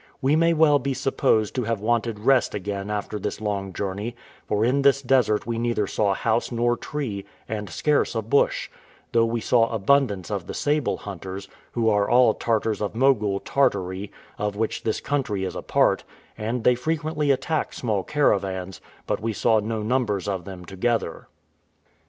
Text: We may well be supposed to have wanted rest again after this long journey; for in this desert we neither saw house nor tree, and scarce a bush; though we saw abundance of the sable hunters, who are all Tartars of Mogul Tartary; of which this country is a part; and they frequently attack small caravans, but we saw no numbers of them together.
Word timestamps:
We 0.19 0.35
may 0.35 0.51
well 0.53 0.79
be 0.79 0.95
supposed 0.95 1.53
to 1.53 1.65
have 1.65 1.79
wanted 1.79 2.17
rest 2.21 2.55
again 2.55 2.89
after 2.89 3.19
this 3.19 3.39
long 3.39 3.71
journey; 3.71 4.15
for 4.47 4.65
in 4.65 4.81
this 4.81 4.99
desert 4.99 5.45
we 5.45 5.59
neither 5.59 5.85
saw 5.85 6.15
house 6.15 6.51
nor 6.51 6.75
tree, 6.75 7.23
and 7.47 7.69
scarce 7.69 8.15
a 8.15 8.23
bush; 8.23 8.71
though 9.11 9.27
we 9.27 9.41
saw 9.41 9.69
abundance 9.69 10.31
of 10.31 10.47
the 10.47 10.55
sable 10.55 10.97
hunters, 10.97 11.47
who 11.73 11.87
are 11.87 12.09
all 12.09 12.33
Tartars 12.33 12.81
of 12.81 12.95
Mogul 12.95 13.41
Tartary; 13.41 14.11
of 14.39 14.55
which 14.55 14.81
this 14.81 15.01
country 15.01 15.43
is 15.43 15.55
a 15.55 15.61
part; 15.61 16.03
and 16.35 16.63
they 16.63 16.73
frequently 16.73 17.29
attack 17.29 17.71
small 17.71 18.03
caravans, 18.03 18.81
but 19.05 19.21
we 19.21 19.33
saw 19.33 19.59
no 19.59 19.83
numbers 19.83 20.27
of 20.27 20.45
them 20.45 20.65
together. 20.65 21.27